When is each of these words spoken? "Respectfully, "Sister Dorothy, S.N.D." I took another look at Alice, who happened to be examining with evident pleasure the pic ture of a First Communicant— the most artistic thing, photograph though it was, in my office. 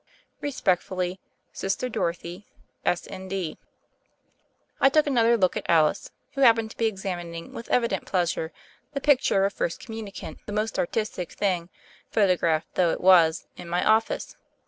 "Respectfully, 0.41 1.19
"Sister 1.53 1.87
Dorothy, 1.87 2.47
S.N.D." 2.83 3.59
I 4.79 4.89
took 4.89 5.05
another 5.05 5.37
look 5.37 5.55
at 5.55 5.69
Alice, 5.69 6.09
who 6.33 6.41
happened 6.41 6.71
to 6.71 6.77
be 6.77 6.87
examining 6.87 7.53
with 7.53 7.69
evident 7.69 8.07
pleasure 8.07 8.51
the 8.95 8.99
pic 8.99 9.21
ture 9.21 9.45
of 9.45 9.53
a 9.53 9.55
First 9.55 9.79
Communicant— 9.79 10.39
the 10.47 10.53
most 10.53 10.79
artistic 10.79 11.33
thing, 11.33 11.69
photograph 12.09 12.65
though 12.73 12.89
it 12.89 12.99
was, 12.99 13.45
in 13.57 13.69
my 13.69 13.85
office. 13.85 14.35